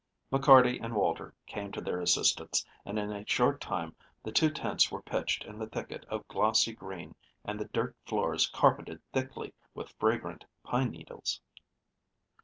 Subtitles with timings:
[0.31, 4.91] McCarty and Walter came to their assistance, and in a short time the two tents
[4.91, 7.13] were pitched in the thicket of glossy green
[7.45, 11.39] and the dirt floors carpeted thickly with fragrant pine needles.